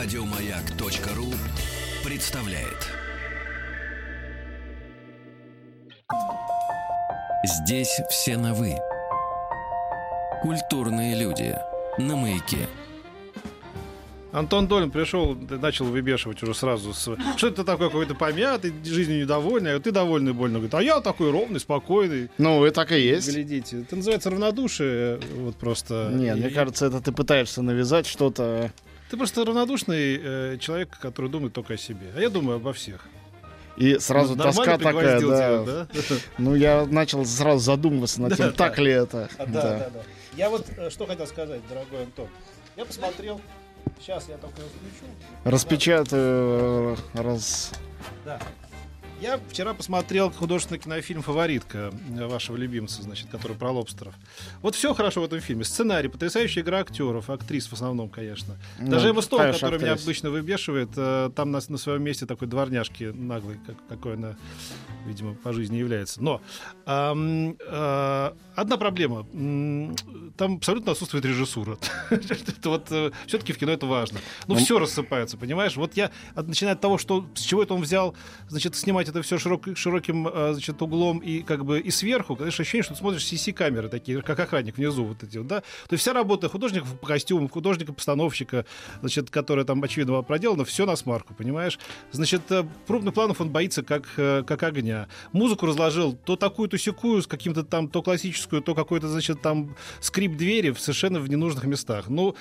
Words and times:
Радиомаяк.ру 0.00 1.26
представляет. 2.04 2.86
Здесь 7.44 8.00
все 8.08 8.36
на 8.36 8.54
«вы». 8.54 8.76
Культурные 10.40 11.18
люди. 11.18 11.52
На 11.98 12.14
маяке. 12.14 12.68
Антон 14.30 14.68
Долин 14.68 14.92
пришел, 14.92 15.34
начал 15.34 15.86
выбешивать 15.86 16.40
уже 16.44 16.54
сразу. 16.54 16.94
С... 16.94 17.16
Что 17.36 17.48
это 17.48 17.64
такой 17.64 17.88
какой-то 17.88 18.14
помятый, 18.14 18.72
жизнью 18.84 19.22
недовольный, 19.22 19.74
а 19.74 19.80
ты 19.80 19.90
довольный 19.90 20.32
больно. 20.32 20.58
Говорит, 20.58 20.74
а 20.74 20.80
я 20.82 21.00
такой 21.00 21.32
ровный, 21.32 21.58
спокойный. 21.58 22.30
Ну, 22.38 22.64
и 22.64 22.70
так 22.70 22.92
и 22.92 23.00
есть. 23.00 23.28
Глядите. 23.28 23.80
Это 23.80 23.96
называется 23.96 24.30
равнодушие. 24.30 25.18
Вот 25.34 25.56
просто. 25.56 26.10
Не, 26.12 26.28
И- 26.28 26.34
мне 26.34 26.50
кажется, 26.50 26.86
это 26.86 27.00
ты 27.00 27.10
пытаешься 27.10 27.62
навязать 27.62 28.06
что-то. 28.06 28.70
Ты 29.10 29.16
просто 29.16 29.44
равнодушный 29.44 30.20
э, 30.22 30.58
человек, 30.58 30.98
который 31.00 31.30
думает 31.30 31.52
только 31.52 31.74
о 31.74 31.76
себе. 31.76 32.12
А 32.14 32.20
я 32.20 32.28
думаю 32.28 32.56
обо 32.56 32.72
всех. 32.72 33.06
И 33.76 33.98
сразу 33.98 34.34
Ну, 34.34 34.42
тоска 34.42 34.76
такая, 34.76 35.20
да. 35.20 35.62
тебя, 35.62 35.62
да? 35.62 35.88
Ну, 36.38 36.54
я 36.54 36.84
начал 36.84 37.24
сразу 37.24 37.60
задумываться 37.60 38.20
над 38.20 38.36
тем, 38.36 38.52
так 38.52 38.76
да. 38.76 38.82
ли 38.82 38.90
это. 38.90 39.28
А, 39.38 39.46
Да, 39.46 39.62
да, 39.62 39.90
да. 39.94 40.02
Я 40.36 40.50
вот 40.50 40.66
э, 40.76 40.90
что 40.90 41.06
хотел 41.06 41.26
сказать, 41.26 41.60
дорогой 41.68 42.04
Антон. 42.04 42.28
Я 42.76 42.84
посмотрел. 42.84 43.40
Сейчас 44.00 44.28
я 44.28 44.36
только 44.36 44.56
включу. 44.56 45.06
Распечатаю, 45.44 46.96
раз... 47.14 47.72
Да. 48.24 48.38
Я 49.20 49.40
вчера 49.50 49.74
посмотрел 49.74 50.30
художественный 50.30 50.78
кинофильм 50.78 51.22
«Фаворитка» 51.22 51.90
вашего 52.08 52.56
любимца, 52.56 53.02
значит, 53.02 53.28
который 53.30 53.56
про 53.56 53.72
лобстеров. 53.72 54.14
Вот 54.62 54.76
все 54.76 54.94
хорошо 54.94 55.22
в 55.22 55.24
этом 55.24 55.40
фильме. 55.40 55.64
Сценарий, 55.64 56.08
потрясающая 56.08 56.62
игра 56.62 56.78
актеров, 56.78 57.28
актрис 57.28 57.66
в 57.66 57.72
основном, 57.72 58.10
конечно. 58.10 58.54
Даже 58.78 59.06
Ну, 59.06 59.12
Эмма 59.12 59.22
Стоун, 59.22 59.42
конечно, 59.42 59.66
которая 59.66 59.80
меня 59.80 60.00
обычно 60.00 60.30
выбешивает, 60.30 60.90
э, 60.96 61.30
там 61.34 61.50
на, 61.50 61.58
на 61.68 61.78
своем 61.78 62.02
месте 62.04 62.26
такой 62.26 62.46
дворняжки 62.46 63.04
наглый, 63.12 63.58
как, 63.66 63.76
какой 63.88 64.14
она, 64.14 64.36
видимо, 65.04 65.34
по 65.34 65.52
жизни 65.52 65.78
является. 65.78 66.22
Но 66.22 66.40
ам, 66.86 67.56
э, 67.58 68.32
одна 68.54 68.76
проблема. 68.76 69.26
Там 70.36 70.56
абсолютно 70.56 70.92
отсутствует 70.92 71.24
режиссура. 71.24 71.78
Это 72.10 72.68
вот 72.68 72.92
все-таки 73.26 73.52
в 73.52 73.58
кино 73.58 73.72
это 73.72 73.86
важно. 73.86 74.18
Ну, 74.46 74.54
Ну, 74.54 74.60
все 74.64 74.78
рассыпается, 74.78 75.36
понимаешь? 75.36 75.76
Вот 75.76 75.96
я, 75.96 76.10
начиная 76.34 76.74
от 76.74 76.80
того, 76.80 76.98
что 76.98 77.26
с 77.34 77.40
чего 77.40 77.62
это 77.62 77.74
он 77.74 77.82
взял, 77.82 78.14
значит, 78.48 78.76
снимать 78.76 79.08
это 79.08 79.22
все 79.22 79.38
широким, 79.38 80.28
э, 80.28 80.52
значит, 80.52 80.80
углом 80.82 81.18
и 81.18 81.42
как 81.42 81.64
бы 81.64 81.80
и 81.80 81.90
сверху, 81.90 82.36
конечно, 82.36 82.62
ощущение, 82.62 82.82
что 82.82 82.94
ты 82.94 83.00
смотришь 83.00 83.22
CC-камеры 83.22 83.88
такие, 83.88 84.22
как 84.22 84.38
охранник 84.38 84.76
внизу 84.76 85.04
вот 85.04 85.22
эти 85.22 85.38
да? 85.38 85.60
То 85.60 85.92
есть 85.92 86.02
вся 86.02 86.12
работа 86.12 86.48
художников 86.48 86.98
по 86.98 87.06
костюмам, 87.06 87.48
художника-постановщика, 87.48 88.66
значит, 89.00 89.30
которая 89.30 89.64
там, 89.64 89.82
очевидно, 89.82 90.22
проделана, 90.22 90.64
все 90.64 90.86
на 90.86 90.96
смарку, 90.96 91.34
понимаешь? 91.34 91.78
Значит, 92.10 92.42
э, 92.50 92.66
крупных 92.86 93.14
планов 93.14 93.40
он 93.40 93.50
боится 93.50 93.82
как, 93.82 94.08
э, 94.16 94.42
как 94.46 94.62
огня. 94.62 95.08
Музыку 95.32 95.66
разложил 95.66 96.14
то 96.14 96.36
такую, 96.36 96.68
то 96.68 96.78
секую, 96.78 97.22
с 97.22 97.26
каким-то 97.26 97.62
там, 97.62 97.88
то 97.88 98.02
классическую, 98.02 98.62
то 98.62 98.74
какой-то, 98.74 99.08
значит, 99.08 99.42
там 99.42 99.76
скрип 100.18 100.36
двери 100.36 100.70
в 100.70 100.80
совершенно 100.80 101.20
в 101.20 101.28
ненужных 101.30 101.64
местах. 101.64 102.08
Ну, 102.08 102.34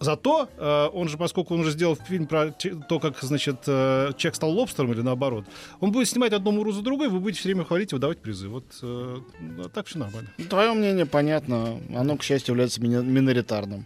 зато 0.00 0.48
э, 0.56 0.88
он 0.94 1.08
же, 1.08 1.18
поскольку 1.18 1.52
он 1.54 1.60
уже 1.60 1.72
сделал 1.72 1.94
фильм 1.96 2.26
про 2.26 2.50
то, 2.52 2.98
как, 3.00 3.18
значит, 3.20 3.56
э, 3.66 4.12
человек 4.16 4.34
стал 4.34 4.50
лобстером 4.50 4.92
или 4.92 5.02
наоборот, 5.02 5.44
он 5.80 5.92
будет 5.92 6.08
снимать 6.08 6.32
одну 6.32 6.52
муру 6.52 6.72
за 6.72 6.80
другой, 6.80 7.08
вы 7.08 7.20
будете 7.20 7.40
все 7.40 7.50
время 7.50 7.64
хвалить 7.66 7.92
и 7.92 7.94
выдавать 7.94 8.18
призы. 8.22 8.48
Вот 8.48 8.64
э, 8.82 9.18
а 9.58 9.68
так 9.68 9.86
все 9.86 9.98
нормально. 9.98 10.30
Твое 10.48 10.72
мнение 10.72 11.04
понятно. 11.04 11.78
Оно, 11.94 12.16
к 12.16 12.22
счастью, 12.22 12.52
является 12.54 12.80
миноритарным. 12.82 13.84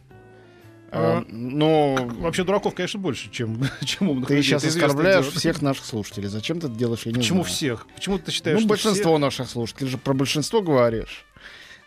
А, 0.93 1.19
А, 1.19 1.25
Но 1.29 1.97
Вообще 2.21 2.45
дураков, 2.45 2.75
конечно, 2.75 3.01
больше, 3.01 3.29
чем, 3.31 3.61
чем 3.85 4.11
умных 4.11 4.29
ты 4.29 4.37
людей. 4.37 4.51
сейчас 4.51 4.63
Это 4.65 4.87
оскорбляешь 4.87 5.25
дело. 5.27 5.37
всех 5.39 5.63
наших 5.63 5.85
слушателей. 5.85 6.29
Зачем 6.29 6.61
ты 6.61 6.69
это 6.69 6.77
делаешь, 6.77 7.03
я 7.07 7.13
не 7.13 7.19
Почему 7.19 7.43
знаю. 7.43 7.55
всех? 7.57 7.87
Почему 7.97 8.19
ты 8.19 8.31
считаешь, 8.31 8.57
Ну, 8.57 8.61
что 8.61 8.69
большинство 8.69 9.19
наших 9.19 9.49
слушателей. 9.49 9.87
Ты 9.87 9.91
же 9.93 9.99
про 9.99 10.13
большинство 10.15 10.63
говоришь. 10.63 11.25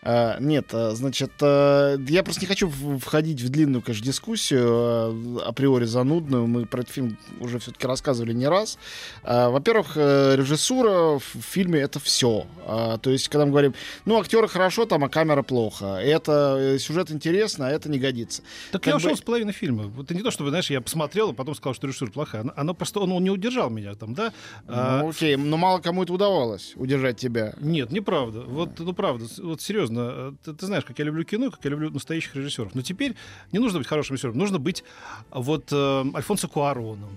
А, 0.05 0.37
нет, 0.39 0.67
а, 0.71 0.91
значит, 0.93 1.31
а, 1.41 1.97
я 2.07 2.21
просто 2.23 2.41
не 2.41 2.47
хочу 2.47 2.69
входить 2.99 3.41
в 3.41 3.49
длинную, 3.49 3.81
конечно, 3.81 4.05
дискуссию, 4.05 4.63
а, 4.67 5.41
априори 5.47 5.85
занудную. 5.85 6.45
Мы 6.45 6.67
про 6.67 6.81
этот 6.81 6.93
фильм 6.93 7.17
уже 7.39 7.57
все-таки 7.57 7.87
рассказывали 7.87 8.31
не 8.33 8.47
раз. 8.47 8.77
А, 9.23 9.49
во-первых, 9.49 9.93
э, 9.95 10.35
режиссура 10.35 11.17
в 11.17 11.23
фильме 11.41 11.79
это 11.79 11.99
все. 11.99 12.45
то 12.65 13.09
есть, 13.09 13.29
когда 13.29 13.45
мы 13.45 13.51
говорим, 13.51 13.73
ну, 14.05 14.19
актеры 14.19 14.47
хорошо, 14.47 14.85
там, 14.85 15.03
а 15.03 15.09
камера 15.09 15.41
плохо. 15.43 15.97
Это 16.01 16.57
э, 16.59 16.77
сюжет 16.79 17.09
интересно, 17.11 17.67
а 17.67 17.71
это 17.71 17.89
не 17.89 17.97
годится. 17.99 18.43
Так 18.71 18.81
Как 18.83 18.87
я 18.93 18.97
ушел 18.97 19.11
бы- 19.11 19.17
с 19.17 19.21
половины 19.21 19.51
фильма. 19.51 19.91
Это 20.01 20.13
не 20.13 20.21
то, 20.21 20.29
чтобы, 20.31 20.49
знаешь, 20.49 20.69
я 20.69 20.81
посмотрел, 20.81 21.31
и 21.31 21.33
потом 21.33 21.55
сказал, 21.55 21.73
что 21.73 21.87
режиссура 21.87 22.11
плохая. 22.11 22.45
Оно 22.55 22.73
просто, 22.73 22.99
он, 22.99 23.11
он 23.11 23.23
не 23.23 23.31
удержал 23.31 23.69
меня 23.69 23.95
там, 23.95 24.13
да? 24.13 24.33
А, 24.67 25.01
Ну, 25.01 25.09
окей, 25.09 25.35
но 25.35 25.57
мало 25.57 25.79
кому 25.79 26.03
это 26.03 26.13
удавалось, 26.13 26.73
удержать 26.75 27.17
тебя. 27.17 27.53
Нет, 27.59 27.91
неправда. 27.91 28.41
Вот, 28.41 28.77
ну 28.79 28.93
правда, 28.93 29.25
вот 29.41 29.61
серьезно, 29.61 29.94
э, 29.97 30.33
ты, 30.43 30.53
ты 30.53 30.65
знаешь, 30.65 30.83
как 30.85 30.97
я 30.99 31.05
люблю 31.05 31.23
кино, 31.23 31.51
как 31.51 31.63
я 31.63 31.71
люблю 31.71 31.89
настоящих 31.91 32.35
режиссеров. 32.35 32.75
Но 32.75 32.81
теперь 32.81 33.15
не 33.51 33.59
нужно 33.59 33.79
быть 33.79 33.87
хорошим 33.87 34.13
режиссером, 34.15 34.37
нужно 34.37 34.59
быть 34.59 34.83
вот 35.31 35.69
э, 35.71 36.05
Альфонсо 36.15 36.47
Куароном. 36.47 37.09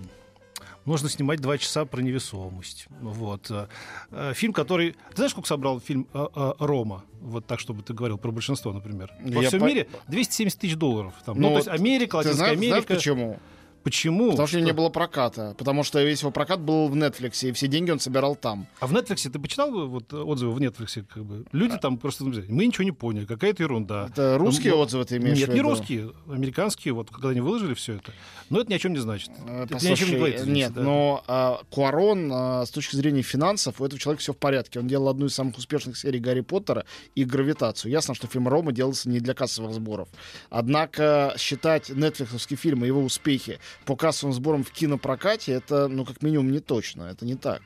Нужно 0.85 1.09
снимать 1.09 1.39
два 1.41 1.57
часа 1.57 1.85
про 1.85 2.01
невесомость. 2.01 2.87
Вот. 3.01 3.51
э, 3.51 3.67
э, 4.11 4.33
Фильм, 4.33 4.53
который... 4.53 4.93
Ты 5.11 5.15
знаешь, 5.17 5.31
сколько 5.31 5.47
собрал 5.47 5.79
фильм 5.79 6.07
«Рома»? 6.13 7.03
Вот 7.21 7.45
так, 7.45 7.59
чтобы 7.59 7.83
ты 7.83 7.93
говорил 7.93 8.17
про 8.17 8.31
большинство, 8.31 8.71
например. 8.71 9.11
Во 9.21 9.41
Я 9.43 9.49
всем 9.49 9.59
по- 9.59 9.65
мире 9.65 9.87
270 10.07 10.57
тысяч 10.59 10.75
долларов. 10.75 11.13
Там. 11.25 11.35
Ну, 11.39 11.49
Ну, 11.49 11.49
то 11.49 11.57
есть 11.57 11.67
Америка, 11.67 12.15
Латинская 12.15 12.37
знаешь, 12.37 12.57
знаешь 12.57 12.73
Америка. 12.73 12.93
почему? 12.95 13.39
Почему? 13.83 14.31
Потому 14.31 14.47
что, 14.47 14.57
Что? 14.57 14.65
не 14.65 14.73
было 14.73 14.89
проката. 14.89 15.55
Потому 15.57 15.83
что 15.83 16.01
весь 16.03 16.21
его 16.21 16.31
прокат 16.31 16.59
был 16.59 16.87
в 16.89 16.95
Netflix, 16.95 17.47
и 17.47 17.51
все 17.51 17.67
деньги 17.67 17.91
он 17.91 17.99
собирал 17.99 18.35
там. 18.35 18.67
А 18.79 18.87
в 18.87 18.93
Netflix 18.93 19.29
ты 19.29 19.39
почитал 19.39 19.87
вот 19.87 20.13
отзывы 20.13 20.53
в 20.53 20.57
Netflix? 20.59 21.03
Как 21.07 21.23
бы? 21.23 21.45
Люди 21.51 21.77
там 21.77 21.97
просто 21.97 22.23
мы 22.23 22.65
ничего 22.65 22.83
не 22.83 22.91
поняли, 22.91 23.25
какая-то 23.25 23.63
ерунда. 23.63 24.07
Это 24.11 24.37
русские 24.37 24.73
Ну, 24.73 24.79
отзывы 24.81 25.05
ты 25.05 25.17
имеешь 25.17 25.37
Нет, 25.37 25.49
в 25.49 25.51
не 25.53 25.59
виду? 25.59 25.69
русские, 25.69 26.11
американские, 26.27 26.93
вот 26.93 27.09
когда 27.09 27.29
они 27.29 27.41
выложили 27.41 27.73
все 27.73 27.95
это. 27.95 28.11
Но 28.49 28.59
это 28.61 28.71
ни 28.71 28.75
о 28.75 28.79
чем 28.79 28.93
не 28.93 28.99
значит. 28.99 29.29
Э, 29.47 29.63
Это 29.63 29.73
ни 29.75 29.77
о 29.77 29.79
чем 29.79 29.89
не 29.89 29.89
Послушай, 29.95 30.15
говорит. 30.17 30.35
извините, 30.39 30.59
нет, 30.65 30.73
да. 30.73 30.81
но 30.81 31.23
а, 31.27 31.61
Куарон 31.69 32.29
а, 32.33 32.65
с 32.65 32.71
точки 32.71 32.95
зрения 32.95 33.21
финансов 33.21 33.79
у 33.79 33.85
этого 33.85 33.99
человека 33.99 34.21
все 34.21 34.33
в 34.33 34.37
порядке. 34.37 34.79
Он 34.79 34.87
делал 34.87 35.09
одну 35.09 35.27
из 35.27 35.33
самых 35.35 35.57
успешных 35.57 35.97
серий 35.97 36.19
Гарри 36.19 36.41
Поттера 36.41 36.85
и 37.15 37.23
Гравитацию. 37.23 37.91
Ясно, 37.91 38.13
что 38.15 38.27
фильм 38.27 38.47
Рома 38.47 38.71
делался 38.71 39.09
не 39.09 39.19
для 39.19 39.33
кассовых 39.33 39.73
сборов. 39.73 40.09
Однако 40.49 41.33
считать 41.37 41.89
нетфликсовские 41.89 42.57
фильмы, 42.57 42.87
его 42.87 43.01
успехи 43.01 43.59
по 43.85 43.95
кассовым 43.95 44.33
сборам 44.33 44.63
в 44.63 44.71
кинопрокате, 44.71 45.53
это, 45.53 45.87
ну, 45.87 46.05
как 46.05 46.21
минимум, 46.21 46.51
не 46.51 46.59
точно. 46.59 47.03
Это 47.03 47.25
не 47.25 47.35
так. 47.35 47.61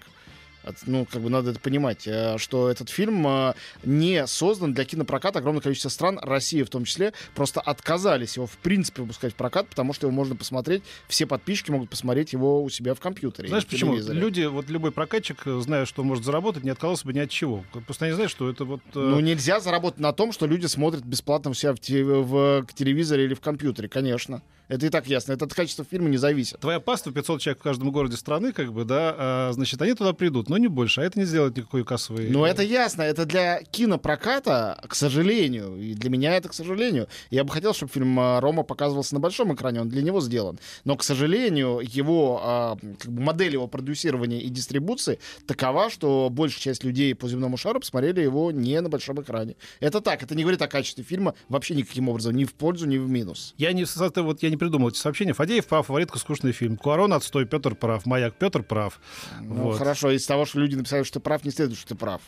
Ну, 0.85 1.05
как 1.05 1.21
бы 1.21 1.29
надо 1.29 1.51
это 1.51 1.59
понимать, 1.59 2.07
э, 2.07 2.37
что 2.37 2.69
этот 2.69 2.89
фильм 2.89 3.27
э, 3.27 3.53
не 3.83 4.25
создан 4.27 4.73
для 4.73 4.85
кинопроката. 4.85 5.39
Огромное 5.39 5.61
количество 5.61 5.89
стран, 5.89 6.19
Россия 6.21 6.63
в 6.63 6.69
том 6.69 6.85
числе, 6.85 7.11
просто 7.35 7.59
отказались 7.59 8.37
его 8.37 8.47
в 8.47 8.57
принципе 8.57 9.01
выпускать 9.01 9.33
в 9.33 9.35
прокат, 9.35 9.67
потому 9.67 9.91
что 9.91 10.07
его 10.07 10.15
можно 10.15 10.35
посмотреть, 10.35 10.83
все 11.09 11.25
подписчики 11.25 11.71
могут 11.71 11.89
посмотреть 11.89 12.31
его 12.31 12.63
у 12.63 12.69
себя 12.69 12.93
в 12.93 13.01
компьютере. 13.01 13.49
Знаешь 13.49 13.65
почему? 13.65 13.95
Люди, 13.95 14.43
вот 14.43 14.69
любой 14.69 14.91
прокатчик, 14.91 15.41
э, 15.45 15.59
зная, 15.59 15.85
что 15.85 16.03
может 16.03 16.23
заработать, 16.23 16.63
не 16.63 16.69
отказался 16.69 17.05
бы 17.05 17.13
ни 17.13 17.19
от 17.19 17.29
чего. 17.29 17.65
Просто 17.85 18.05
они 18.05 18.13
знают, 18.13 18.31
что 18.31 18.49
это 18.49 18.63
вот... 18.63 18.81
Ну, 18.93 19.19
нельзя 19.19 19.59
заработать 19.59 19.99
на 19.99 20.13
том, 20.13 20.31
что 20.31 20.45
люди 20.45 20.67
смотрят 20.67 21.03
бесплатно 21.03 21.51
у 21.51 21.53
себя 21.53 21.73
в, 21.73 21.79
те- 21.79 22.03
в 22.05 22.65
телевизоре 22.73 23.25
или 23.25 23.33
в 23.33 23.41
компьютере, 23.41 23.89
конечно. 23.89 24.41
Это 24.67 24.85
и 24.85 24.89
так 24.89 25.07
ясно. 25.07 25.33
Это 25.33 25.45
от 25.45 25.53
качества 25.53 25.85
фильма 25.89 26.09
не 26.09 26.17
зависит. 26.17 26.59
Твоя 26.59 26.79
паства 26.79 27.11
500 27.11 27.41
человек 27.41 27.59
в 27.59 27.63
каждом 27.63 27.91
городе 27.91 28.17
страны, 28.17 28.53
как 28.53 28.71
бы, 28.71 28.85
да, 28.85 29.15
а, 29.17 29.51
значит, 29.53 29.81
они 29.81 29.93
туда 29.93 30.13
придут, 30.13 30.49
но 30.49 30.57
не 30.57 30.67
больше, 30.67 31.01
а 31.01 31.03
это 31.03 31.19
не 31.19 31.25
сделает 31.25 31.57
никакой 31.57 31.83
кассовый... 31.83 32.29
Ну, 32.29 32.45
это 32.45 32.63
ясно. 32.63 33.01
Это 33.01 33.25
для 33.25 33.61
кинопроката, 33.63 34.81
к 34.87 34.95
сожалению. 34.95 35.75
И 35.77 35.93
для 35.93 36.09
меня 36.09 36.35
это 36.35 36.49
к 36.49 36.53
сожалению. 36.53 37.07
Я 37.29 37.43
бы 37.43 37.51
хотел, 37.51 37.73
чтобы 37.73 37.91
фильм 37.91 38.19
а, 38.19 38.39
Рома 38.39 38.63
показывался 38.63 39.13
на 39.15 39.19
большом 39.19 39.53
экране. 39.53 39.81
Он 39.81 39.89
для 39.89 40.01
него 40.01 40.21
сделан. 40.21 40.59
Но, 40.85 40.95
к 40.95 41.03
сожалению, 41.03 41.81
его 41.81 42.39
а, 42.43 42.77
как 42.99 43.11
бы 43.11 43.21
модель 43.21 43.53
его 43.53 43.67
продюсирования 43.67 44.39
и 44.39 44.49
дистрибуции 44.49 45.19
такова, 45.45 45.89
что 45.89 46.29
большая 46.31 46.61
часть 46.61 46.83
людей 46.83 47.13
по 47.15 47.27
земному 47.27 47.57
шару 47.57 47.79
посмотрели 47.79 48.21
его 48.21 48.51
не 48.51 48.79
на 48.79 48.89
большом 48.89 49.21
экране. 49.21 49.55
Это 49.79 49.99
так. 50.01 50.23
Это 50.23 50.35
не 50.35 50.43
говорит 50.43 50.61
о 50.61 50.67
качестве 50.67 51.03
фильма 51.03 51.35
вообще 51.49 51.75
никаким 51.75 52.09
образом. 52.09 52.35
Ни 52.35 52.45
в 52.45 52.53
пользу, 52.53 52.87
ни 52.87 52.97
в 52.97 53.09
минус. 53.09 53.53
Я 53.57 53.73
не, 53.73 53.85
вот, 54.21 54.43
я 54.43 54.49
не 54.53 54.57
придумал 54.57 54.89
эти 54.89 54.97
сообщения. 54.97 55.33
Фадеев 55.33 55.65
прав, 55.65 55.87
фаворитка 55.87 56.19
скучный 56.19 56.51
фильм. 56.51 56.77
Куарон 56.77 57.11
отстой, 57.13 57.45
Петр 57.45 57.73
прав, 57.75 58.05
Маяк 58.05 58.35
Петр 58.35 58.61
прав. 58.63 58.99
Ну, 59.41 59.55
Вот. 59.55 59.77
хорошо. 59.79 60.11
Из 60.11 60.25
того, 60.25 60.45
что 60.45 60.59
люди 60.59 60.75
написали, 60.75 61.03
что 61.03 61.19
ты 61.19 61.23
прав, 61.23 61.43
не 61.43 61.51
следует, 61.51 61.79
что 61.79 61.89
ты 61.89 61.95
прав. 61.95 62.21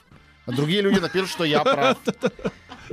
А 0.48 0.52
другие 0.52 0.82
люди 0.82 1.00
напишут, 1.00 1.30
что 1.30 1.44
я 1.44 1.64
прав. 1.64 1.98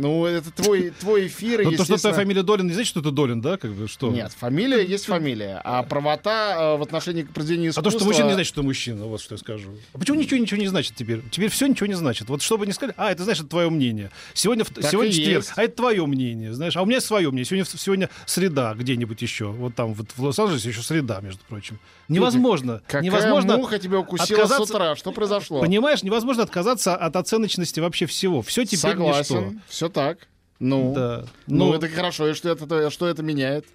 Ну, 0.00 0.24
это 0.24 0.50
твой, 0.50 0.90
твой 0.98 1.26
эфир, 1.26 1.62
Ну, 1.62 1.72
то, 1.72 1.84
что 1.84 1.98
твоя 1.98 2.14
фамилия 2.14 2.42
Долин, 2.42 2.66
не 2.66 2.72
значит, 2.72 2.88
что 2.90 3.02
ты 3.02 3.10
Долин, 3.10 3.40
да? 3.40 3.56
Как 3.58 3.72
бы, 3.72 3.86
что? 3.86 4.10
Нет, 4.10 4.32
фамилия 4.32 4.82
есть 4.84 5.04
фамилия, 5.06 5.60
а 5.62 5.82
правота 5.82 6.74
э, 6.74 6.76
в 6.78 6.82
отношении 6.82 7.22
к 7.22 7.30
произведению 7.32 7.70
А 7.70 7.72
искусства... 7.72 7.92
то, 7.92 7.98
что 7.98 8.06
мужчина, 8.06 8.26
не 8.28 8.32
значит, 8.32 8.48
что 8.48 8.62
мужчина, 8.62 9.04
вот 9.06 9.20
что 9.20 9.34
я 9.34 9.38
скажу. 9.38 9.68
А 9.92 9.98
почему 9.98 10.18
ничего 10.18 10.38
ничего 10.40 10.60
не 10.60 10.68
значит 10.68 10.94
теперь? 10.96 11.22
Теперь 11.30 11.50
все 11.50 11.66
ничего 11.66 11.86
не 11.86 11.94
значит. 11.94 12.28
Вот 12.28 12.40
что 12.42 12.56
бы 12.56 12.66
ни 12.66 12.72
сказали, 12.72 12.94
а, 12.96 13.12
это 13.12 13.24
значит 13.24 13.48
твое 13.48 13.68
мнение. 13.68 14.10
Сегодня, 14.32 14.64
Так 14.64 14.90
сегодня 14.90 15.12
четверг, 15.12 15.44
а 15.56 15.62
это 15.62 15.76
твое 15.76 16.06
мнение, 16.06 16.54
знаешь. 16.54 16.76
А 16.76 16.82
у 16.82 16.86
меня 16.86 17.00
свое 17.00 17.28
мнение. 17.28 17.44
Сегодня, 17.44 17.64
сегодня 17.64 18.10
среда 18.26 18.74
где-нибудь 18.74 19.20
еще. 19.20 19.46
Вот 19.46 19.74
там 19.74 19.92
вот 19.94 20.06
в 20.16 20.22
Лос-Анджелесе 20.22 20.70
еще 20.70 20.82
среда, 20.82 21.20
между 21.20 21.40
прочим. 21.48 21.78
Невозможно. 22.08 22.80
Какая 22.86 23.02
невозможно 23.02 23.56
муха 23.56 23.78
тебя 23.78 23.98
укусила 23.98 24.38
отказаться- 24.44 24.66
с 24.66 24.70
утра? 24.70 24.96
Что 24.96 25.12
произошло? 25.12 25.60
Понимаешь, 25.60 26.02
невозможно 26.02 26.42
отказаться 26.42 26.96
от 26.96 27.16
оценочности 27.16 27.80
вообще 27.80 28.06
всего. 28.06 28.42
Все 28.42 28.64
теперь 28.64 28.78
Согласен, 28.92 29.60
все 29.68 29.88
так. 29.90 30.28
Ну. 30.58 30.92
Да. 30.94 31.24
ну, 31.46 31.66
Ну, 31.66 31.74
это 31.74 31.88
хорошо, 31.88 32.28
и 32.28 32.34
что 32.34 32.50
это, 32.50 32.90
что 32.90 33.08
это 33.08 33.22
меняет? 33.22 33.66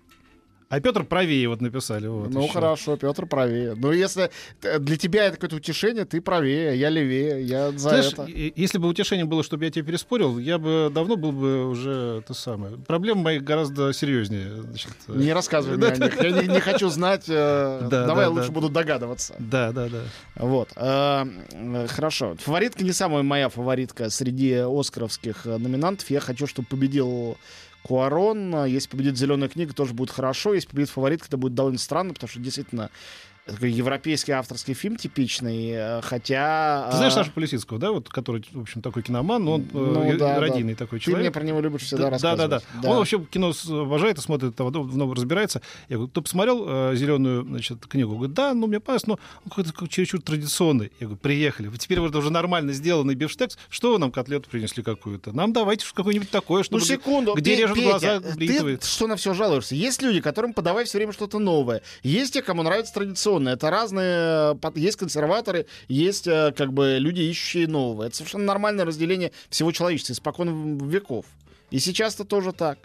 А 0.68 0.80
Петр 0.80 1.04
правее 1.04 1.48
вот 1.48 1.62
написали. 1.62 2.08
Вот, 2.08 2.32
ну, 2.32 2.44
еще. 2.44 2.54
хорошо, 2.54 2.98
Петр 2.98 3.28
правее. 3.28 3.76
Ну, 3.78 3.92
если 3.92 4.32
т- 4.60 4.80
для 4.80 4.98
тебя 4.98 5.26
это 5.26 5.36
какое-то 5.36 5.58
утешение, 5.58 6.06
ты 6.06 6.20
правее, 6.22 6.76
я 6.78 6.90
левее, 6.90 7.44
я 7.44 7.72
за 7.72 7.78
Знаешь, 7.78 8.14
это. 8.14 8.26
если 8.26 8.80
бы 8.80 8.88
утешение 8.88 9.26
было, 9.26 9.44
чтобы 9.44 9.66
я 9.66 9.70
тебя 9.72 9.86
переспорил, 9.86 10.40
я 10.40 10.58
бы 10.58 10.92
давно 10.94 11.18
был 11.18 11.32
бы 11.32 11.68
уже 11.68 12.24
то 12.28 12.34
самое. 12.34 12.78
Проблемы 12.78 13.22
мои 13.22 13.40
гораздо 13.40 13.94
серьезнее. 13.94 14.64
Значит, 14.64 14.92
э, 15.08 15.14
Не 15.16 15.34
рассказывай 15.34 15.78
мне 15.78 15.88
о 15.88 15.98
них. 15.98 16.22
Я 16.22 16.32
не, 16.32 16.48
не 16.48 16.60
хочу 16.60 16.90
знать. 16.90 17.26
э, 17.28 17.88
Да, 17.90 18.08
давай 18.08 18.26
да, 18.26 18.32
лучше 18.32 18.48
да. 18.48 18.54
буду 18.54 18.70
догадываться. 18.70 19.36
Да, 19.38 19.72
да, 19.72 19.88
да. 19.88 20.02
Вот. 20.36 20.70
э, 20.76 21.26
э, 21.52 21.88
Хорошо. 21.90 22.36
Фаворитка 22.40 22.84
не 22.84 22.92
самая 22.92 23.22
моя 23.22 23.50
фаворитка 23.50 24.10
среди 24.10 24.54
оскаровских 24.54 25.46
э, 25.46 25.58
номинантов. 25.58 26.10
Я 26.10 26.20
хочу, 26.22 26.48
чтобы 26.48 26.68
победил 26.68 27.38
Куарон. 27.86 28.66
Если 28.66 28.90
победит 28.90 29.16
«Зеленая 29.16 29.48
книга», 29.48 29.72
тоже 29.74 29.94
будет 29.94 30.10
хорошо. 30.10 30.56
Если 30.56 30.68
победит 30.68 30.90
фаворитка, 30.90 31.28
это 31.28 31.38
будет 31.38 31.54
довольно 31.54 31.78
странно, 31.78 32.16
потому 32.16 32.28
что 32.30 32.40
действительно 32.40 32.90
такой 33.46 33.72
европейский 33.72 34.32
авторский 34.32 34.74
фильм 34.74 34.96
типичный, 34.96 35.70
э, 35.72 36.02
хотя... 36.02 36.88
Ты 36.92 36.98
знаешь 36.98 37.14
э, 37.14 37.16
Сашу 37.16 37.32
Полисицкого, 37.32 37.80
да, 37.80 37.92
вот, 37.92 38.10
который, 38.10 38.44
в 38.52 38.62
общем, 38.62 38.82
такой 38.82 39.04
киноман, 39.04 39.44
но 39.44 39.54
он 39.56 39.62
э, 39.62 39.66
Ну, 39.74 40.04
э, 40.04 40.18
да, 40.18 40.36
да. 40.36 40.40
родийный 40.40 40.74
такой 40.74 41.00
Ты 41.00 41.10
мне 41.12 41.16
человек. 41.18 41.34
про 41.34 41.44
него 41.44 41.62
любишь 41.62 41.82
всегда 41.84 42.10
да, 42.10 42.18
да, 42.18 42.32
рассказывать. 42.32 42.64
да, 42.82 42.90
Он 42.90 42.98
вообще 42.98 43.24
кино 43.30 43.54
обожает 43.70 44.18
и 44.18 44.22
смотрит, 44.22 44.56
давно 44.56 45.14
разбирается. 45.14 45.62
Я 45.90 45.98
говорю, 45.98 46.12
ты 46.12 46.22
посмотрел 46.22 46.96
зеленую 46.96 47.44
значит, 47.44 47.86
книгу? 47.86 48.12
Он 48.14 48.18
говорит, 48.18 48.36
да, 48.36 48.54
ну 48.56 48.66
мне 48.66 48.80
понравилось, 48.80 49.06
но 49.08 49.14
он 49.44 49.50
какой-то 49.50 49.74
как 49.74 49.90
чересчур 49.90 50.22
традиционный. 50.22 50.92
Я 51.00 51.06
говорю, 51.08 51.20
приехали. 51.22 51.68
Вот 51.68 51.80
Теперь 51.80 52.00
вот 52.00 52.16
уже 52.16 52.32
нормально 52.32 52.74
сделанный 52.74 53.14
бифштекс. 53.14 53.60
Что 53.70 53.92
вы 53.94 54.00
нам 54.00 54.12
котлету 54.12 54.50
принесли 54.50 54.82
какую-то? 54.82 55.34
Нам 55.34 55.54
давайте 55.54 55.86
какую-нибудь 55.94 56.32
такое, 56.32 56.60
Ну, 56.72 56.80
чтобы... 56.80 56.82
секунду. 56.86 57.36
где 57.36 57.56
Пе- 57.56 57.62
режут 57.62 57.76
Петя, 57.76 57.90
глаза, 57.90 58.20
ты 58.22 58.34
бритвы. 58.36 58.80
что 58.82 59.06
на 59.06 59.16
все 59.18 59.36
жалуешься? 59.36 59.76
Есть 59.76 60.02
люди, 60.02 60.20
которым 60.20 60.54
подавай 60.54 60.86
все 60.86 60.98
время 60.98 61.14
что-то 61.14 61.38
новое. 61.38 61.84
Есть 62.02 62.34
те, 62.34 62.42
кому 62.42 62.64
нравится 62.64 62.92
традиционное. 62.94 63.35
Это 63.44 63.70
разные... 63.70 64.56
под- 64.56 64.78
Есть 64.78 64.98
консерваторы, 64.98 65.66
есть 65.88 66.28
э, 66.28 66.54
как 66.56 66.74
бы 66.74 66.98
люди, 67.00 67.22
ищущие 67.22 67.68
новое. 67.68 68.08
Это 68.08 68.18
совершенно 68.18 68.46
нормальное 68.46 68.86
разделение 68.86 69.32
всего 69.50 69.72
человечества 69.72 70.14
испокон 70.14 70.78
веков. 70.78 71.26
И 71.72 71.80
сейчас 71.80 72.16
это 72.16 72.26
тоже 72.26 72.52
так. 72.54 72.78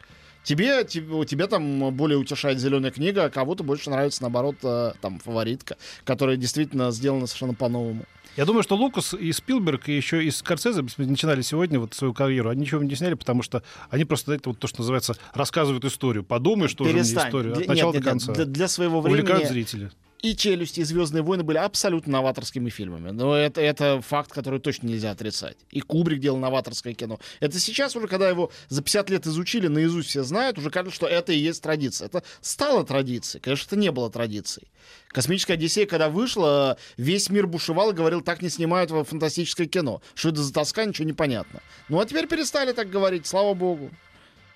Тебе, 0.42 0.84
тебе, 0.84 1.24
тебя 1.26 1.46
там 1.46 1.94
более 1.94 2.18
утешает 2.18 2.58
зеленая 2.58 2.90
книга, 2.90 3.24
а 3.24 3.30
кого-то 3.30 3.62
больше 3.62 3.90
нравится, 3.90 4.22
наоборот, 4.22 4.56
э, 4.62 4.92
там, 5.00 5.18
фаворитка, 5.18 5.76
которая 6.04 6.36
действительно 6.36 6.90
сделана 6.90 7.26
совершенно 7.26 7.54
по-новому. 7.54 8.04
Я 8.36 8.46
думаю, 8.46 8.62
что 8.62 8.76
Лукас 8.76 9.12
и 9.12 9.32
Спилберг, 9.32 9.88
и 9.88 9.96
еще 9.96 10.24
и 10.24 10.30
Скорсезе 10.30 10.82
начинали 10.96 11.42
сегодня 11.42 11.80
вот 11.80 11.94
свою 11.94 12.14
карьеру. 12.14 12.48
Они 12.48 12.62
ничего 12.62 12.82
не 12.82 12.94
сняли, 12.94 13.14
потому 13.14 13.42
что 13.42 13.62
они 13.90 14.04
просто 14.04 14.32
это 14.32 14.50
вот 14.50 14.58
то, 14.58 14.68
что 14.68 14.80
называется, 14.80 15.16
рассказывают 15.34 15.84
историю. 15.84 16.24
Подумай, 16.24 16.68
что 16.68 16.84
же 16.84 16.90
мне 16.92 17.00
Перестань. 17.00 17.28
историю. 17.28 17.52
От 17.58 17.66
начала 17.66 17.92
нет, 17.92 18.02
до 18.02 18.08
нет, 18.08 18.08
конца. 18.08 18.32
Для, 18.32 18.44
для 18.44 18.68
своего 18.68 18.98
Увлекают 19.00 19.40
времени 19.48 19.52
зрителя. 19.52 19.90
И 20.22 20.36
«Челюсти», 20.36 20.80
и 20.80 20.84
«Звездные 20.84 21.22
войны» 21.22 21.42
были 21.42 21.58
абсолютно 21.58 22.12
новаторскими 22.12 22.70
фильмами. 22.70 23.10
Но 23.10 23.34
это, 23.34 23.60
это 23.60 24.00
факт, 24.00 24.32
который 24.32 24.60
точно 24.60 24.88
нельзя 24.88 25.10
отрицать. 25.10 25.56
И 25.70 25.80
Кубрик 25.80 26.20
делал 26.20 26.38
новаторское 26.38 26.94
кино. 26.94 27.18
Это 27.40 27.58
сейчас 27.58 27.96
уже, 27.96 28.06
когда 28.06 28.28
его 28.28 28.50
за 28.68 28.82
50 28.82 29.10
лет 29.10 29.26
изучили, 29.26 29.68
наизусть 29.68 30.08
все 30.08 30.22
знают, 30.22 30.58
уже 30.58 30.70
кажется, 30.70 30.94
что 30.94 31.06
это 31.06 31.32
и 31.32 31.38
есть 31.38 31.62
традиция. 31.62 32.06
Это 32.06 32.22
стало 32.40 32.84
традицией. 32.84 33.42
Конечно, 33.42 33.66
это 33.66 33.76
не 33.76 33.90
было 33.90 34.10
традицией. 34.10 34.68
«Космическая 35.08 35.54
Одиссея», 35.54 35.86
когда 35.86 36.08
вышла, 36.08 36.76
весь 36.96 37.30
мир 37.30 37.46
бушевал 37.46 37.90
и 37.90 37.94
говорил, 37.94 38.20
так 38.20 38.42
не 38.42 38.48
снимают 38.48 38.90
фантастическое 38.90 39.66
кино. 39.66 40.02
Что 40.14 40.28
это 40.28 40.42
за 40.42 40.52
тоска, 40.52 40.84
ничего 40.84 41.06
не 41.06 41.12
понятно. 41.12 41.60
Ну 41.88 42.00
а 42.00 42.06
теперь 42.06 42.28
перестали 42.28 42.72
так 42.72 42.90
говорить, 42.90 43.26
слава 43.26 43.54
богу. 43.54 43.90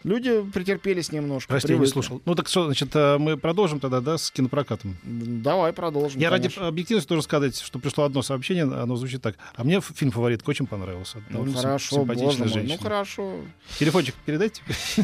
Люди 0.04 0.42
претерпелись 0.52 1.10
немножко. 1.12 1.48
Прости, 1.48 1.68
я 1.68 1.74
не 1.74 1.78
привыкли. 1.78 1.92
слушал. 1.92 2.22
Ну 2.26 2.34
так 2.34 2.48
что, 2.48 2.66
значит, 2.66 2.94
э, 2.94 3.16
мы 3.18 3.38
продолжим 3.38 3.80
тогда, 3.80 4.00
да, 4.00 4.18
с 4.18 4.30
кинопрокатом. 4.30 4.98
Давай 5.02 5.72
продолжим. 5.72 6.20
Я 6.20 6.28
конечно. 6.28 6.62
ради 6.62 6.68
объективности 6.72 7.08
тоже 7.08 7.22
сказать, 7.22 7.58
что 7.58 7.78
пришло 7.78 8.04
одно 8.04 8.20
сообщение, 8.20 8.64
оно 8.64 8.96
звучит 8.96 9.22
так. 9.22 9.36
А 9.56 9.64
мне 9.64 9.80
фильм 9.80 10.10
«Фаворитка» 10.10 10.50
очень 10.50 10.66
понравился. 10.66 11.22
Ну 11.30 11.50
хорошо, 11.54 11.96
симпатичная 11.96 12.26
боже 12.26 12.38
мой. 12.40 12.48
женщина. 12.48 12.76
Ну 12.78 12.82
хорошо. 12.82 13.32
Телефончик 13.78 14.14
передайте. 14.26 14.62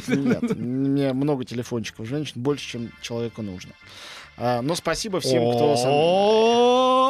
Нет, 0.08 0.56
мне 0.56 1.14
много 1.14 1.44
телефончиков 1.46 2.06
женщин, 2.06 2.42
больше, 2.42 2.68
чем 2.68 2.92
человеку 3.00 3.40
нужно. 3.40 3.72
А, 4.36 4.60
но 4.62 4.74
спасибо 4.74 5.20
всем, 5.20 5.50
кто... 5.50 5.76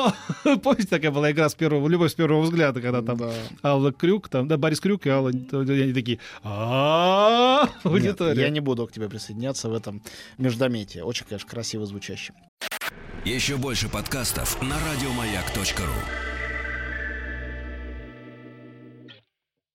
со 0.08 0.14
мной- 0.44 0.56
О, 0.56 0.58
Помните, 0.58 0.88
такая 0.88 1.10
была 1.10 1.30
игра 1.30 1.48
с 1.48 1.54
первого, 1.54 1.86
любовь 1.88 2.12
с 2.12 2.14
первого 2.14 2.42
взгляда, 2.42 2.80
когда 2.80 3.02
там 3.02 3.16
Да. 3.18 3.32
Алла 3.62 3.92
Крюк, 3.92 4.28
там, 4.28 4.48
да, 4.48 4.56
Борис 4.56 4.80
Крюк 4.80 5.06
и 5.06 5.10
Алла, 5.10 5.30
они 5.30 5.92
такие, 5.92 6.18
а 6.42 7.68
аудитория. 7.84 8.42
я 8.42 8.50
не 8.50 8.60
буду 8.60 8.86
к 8.86 8.92
тебе 8.92 9.08
присоединяться 9.08 9.68
в 9.68 9.74
этом 9.74 10.02
междометии. 10.38 11.00
Очень, 11.00 11.26
конечно, 11.26 11.48
красиво 11.48 11.86
звучащем. 11.86 12.34
Еще 13.24 13.56
больше 13.56 13.88
подкастов 13.88 14.60
на 14.62 14.76
радиомаяк.ру. 14.90 16.29